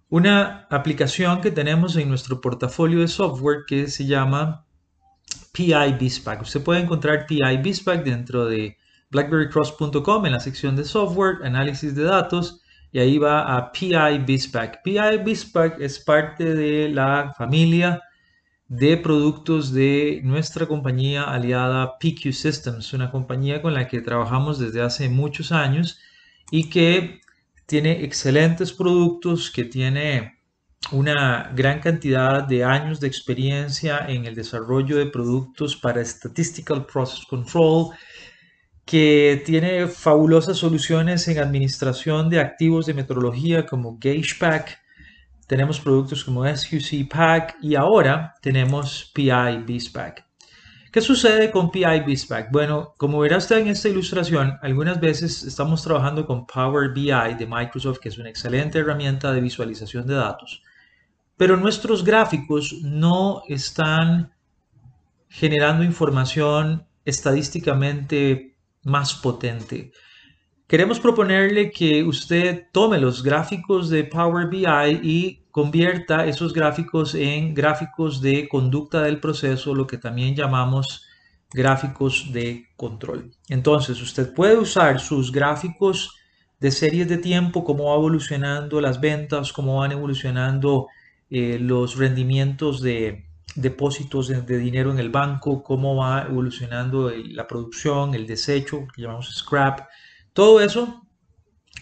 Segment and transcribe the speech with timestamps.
[0.09, 4.64] una aplicación que tenemos en nuestro portafolio de software que se llama
[5.51, 6.42] PI BizPack.
[6.42, 8.77] Usted puede encontrar PI BizPack dentro de
[9.17, 12.61] blackberrycross.com en la sección de software, análisis de datos,
[12.92, 14.83] y ahí va a PI BizPack.
[14.83, 18.03] PI BizPack es parte de la familia
[18.69, 24.83] de productos de nuestra compañía aliada PQ Systems, una compañía con la que trabajamos desde
[24.83, 25.98] hace muchos años
[26.51, 27.20] y que
[27.67, 30.36] tiene excelentes productos, que tiene
[30.92, 37.25] una gran cantidad de años de experiencia en el desarrollo de productos para Statistical Process
[37.27, 37.91] Control,
[38.87, 44.79] que tiene fabulosas soluciones en administración de activos de metrología como GagePack,
[45.48, 50.25] tenemos productos como SQC Pack y ahora tenemos PI BizPack.
[50.92, 52.53] ¿Qué sucede con PI BizPack?
[52.53, 57.47] Bueno, como verá usted en esta ilustración, algunas veces estamos trabajando con Power BI de
[57.47, 60.62] Microsoft, que es una excelente herramienta de visualización de datos,
[61.37, 64.33] pero nuestros gráficos no están
[65.29, 68.55] generando información estadísticamente
[68.87, 69.92] más potente.
[70.67, 77.55] Queremos proponerle que usted tome los gráficos de Power BI y convierta esos gráficos en
[77.55, 81.05] gráficos de conducta del proceso, lo que también llamamos
[81.52, 83.33] gráficos de control.
[83.48, 86.14] Entonces, usted puede usar sus gráficos
[86.58, 90.89] de series de tiempo, cómo va evolucionando las ventas, cómo van evolucionando
[91.29, 93.26] eh, los rendimientos de,
[93.56, 99.34] depósitos de, dinero en el banco, cómo va evolucionando la producción, el desecho, que llamamos
[99.34, 99.89] scrap,
[100.33, 101.02] todo eso.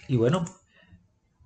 [0.09, 0.45] Y bueno,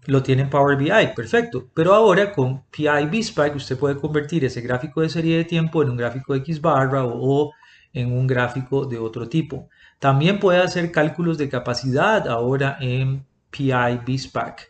[0.06, 1.68] lo tiene en Power BI, perfecto.
[1.74, 5.90] Pero ahora con PI BizPack usted puede convertir ese gráfico de serie de tiempo en
[5.90, 7.52] un gráfico de X barra o,
[7.92, 9.68] en un gráfico de otro tipo.
[9.98, 14.68] También puede hacer cálculos de capacidad ahora en PI BizPack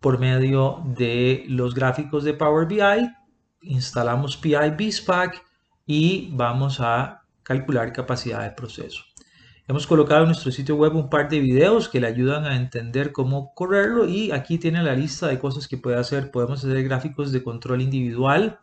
[0.00, 2.80] por medio de los gráficos de Power BI
[3.62, 5.42] instalamos PI BizPack
[5.86, 9.04] y vamos a calcular capacidad de proceso.
[9.68, 13.10] Hemos colocado en nuestro sitio web un par de videos que le ayudan a entender
[13.10, 16.30] cómo correrlo y aquí tiene la lista de cosas que puede hacer.
[16.30, 18.60] Podemos hacer gráficos de control individual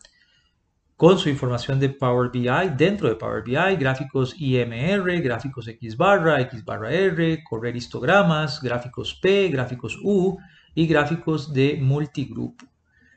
[0.95, 6.39] con su información de Power BI dentro de Power BI, gráficos IMR, gráficos X barra,
[6.39, 10.37] X barra R, correr histogramas, gráficos P, gráficos U
[10.73, 12.65] y gráficos de multigrupo.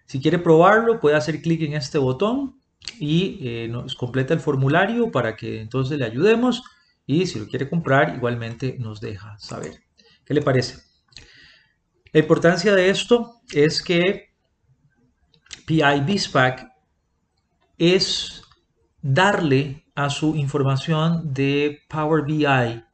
[0.06, 2.60] Si quiere probarlo, puede hacer clic en este botón
[2.98, 6.62] y eh, nos completa el formulario para que entonces le ayudemos.
[7.06, 9.82] Y si lo quiere comprar, igualmente nos deja saber.
[10.24, 10.78] ¿Qué le parece?
[12.12, 14.30] La importancia de esto es que
[15.66, 16.68] PI BizPack
[17.78, 18.42] es
[19.02, 22.84] darle a su información de Power BI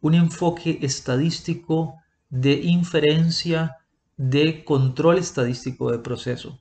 [0.00, 1.96] un enfoque estadístico
[2.28, 3.76] de inferencia
[4.16, 6.60] de control estadístico de proceso.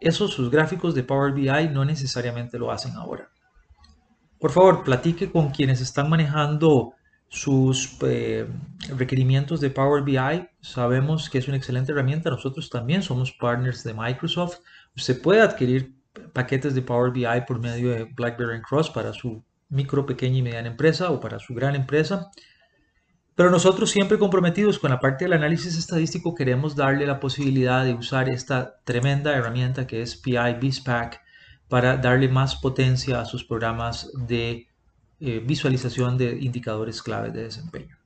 [0.00, 3.30] Esos sus gráficos de Power BI no necesariamente lo hacen ahora.
[4.38, 6.94] Por favor, platique con quienes están manejando
[7.28, 8.48] sus eh,
[8.96, 10.48] requerimientos de Power BI.
[10.60, 12.30] Sabemos que es una excelente herramienta.
[12.30, 14.58] Nosotros también somos partners de Microsoft.
[14.96, 15.94] Usted puede adquirir
[16.32, 20.68] paquetes de Power BI por medio de BlackBerry Cross para su micro, pequeña y mediana
[20.68, 22.30] empresa o para su gran empresa.
[23.40, 27.94] Pero nosotros siempre comprometidos con la parte del análisis estadístico queremos darle la posibilidad de
[27.94, 31.22] usar esta tremenda herramienta que es PI BizPack
[31.66, 34.68] para darle más potencia a sus programas de
[35.20, 37.96] eh, visualización de indicadores claves de desempeño.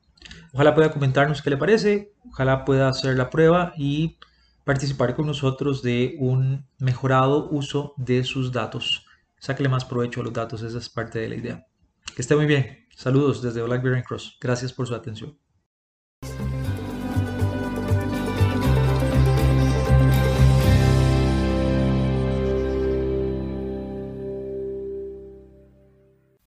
[0.52, 4.18] Ojalá pueda comentarnos qué le parece, ojalá pueda hacer la prueba y
[4.62, 9.04] participar con nosotros de un mejorado uso de sus datos.
[9.40, 11.66] Sáquele más provecho a los datos, esa es parte de la idea.
[12.14, 12.83] Que esté muy bien.
[12.96, 14.38] Saludos desde BlackBerry Cross.
[14.40, 15.38] Gracias por su atención.